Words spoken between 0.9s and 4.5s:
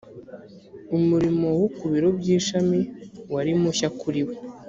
umurimo wo ku biro by ‘ishami wari mushya kuri we.